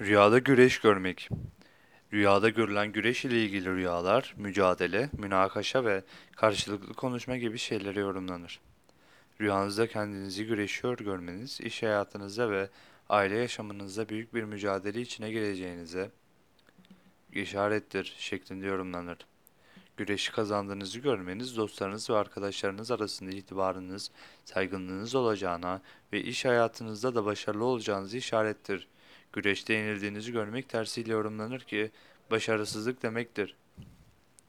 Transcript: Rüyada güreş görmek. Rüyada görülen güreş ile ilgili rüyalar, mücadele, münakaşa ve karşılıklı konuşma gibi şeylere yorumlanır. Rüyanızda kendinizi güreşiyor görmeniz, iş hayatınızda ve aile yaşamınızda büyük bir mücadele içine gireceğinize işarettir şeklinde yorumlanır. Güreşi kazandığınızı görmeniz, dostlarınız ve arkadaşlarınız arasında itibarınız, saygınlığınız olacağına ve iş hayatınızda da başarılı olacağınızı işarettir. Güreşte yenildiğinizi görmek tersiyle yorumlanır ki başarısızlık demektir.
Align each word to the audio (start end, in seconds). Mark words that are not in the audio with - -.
Rüyada 0.00 0.38
güreş 0.38 0.80
görmek. 0.80 1.28
Rüyada 2.12 2.48
görülen 2.48 2.92
güreş 2.92 3.24
ile 3.24 3.44
ilgili 3.44 3.70
rüyalar, 3.70 4.34
mücadele, 4.36 5.10
münakaşa 5.12 5.84
ve 5.84 6.04
karşılıklı 6.36 6.94
konuşma 6.94 7.36
gibi 7.36 7.58
şeylere 7.58 8.00
yorumlanır. 8.00 8.60
Rüyanızda 9.40 9.86
kendinizi 9.88 10.46
güreşiyor 10.46 10.98
görmeniz, 10.98 11.60
iş 11.60 11.82
hayatınızda 11.82 12.50
ve 12.50 12.68
aile 13.08 13.36
yaşamınızda 13.36 14.08
büyük 14.08 14.34
bir 14.34 14.42
mücadele 14.42 15.00
içine 15.00 15.30
gireceğinize 15.30 16.10
işarettir 17.32 18.14
şeklinde 18.18 18.66
yorumlanır. 18.66 19.18
Güreşi 19.96 20.32
kazandığınızı 20.32 20.98
görmeniz, 20.98 21.56
dostlarınız 21.56 22.10
ve 22.10 22.16
arkadaşlarınız 22.16 22.90
arasında 22.90 23.30
itibarınız, 23.30 24.10
saygınlığınız 24.44 25.14
olacağına 25.14 25.80
ve 26.12 26.22
iş 26.22 26.44
hayatınızda 26.44 27.14
da 27.14 27.24
başarılı 27.24 27.64
olacağınızı 27.64 28.16
işarettir. 28.16 28.88
Güreşte 29.32 29.74
yenildiğinizi 29.74 30.32
görmek 30.32 30.68
tersiyle 30.68 31.12
yorumlanır 31.12 31.60
ki 31.60 31.90
başarısızlık 32.30 33.02
demektir. 33.02 33.56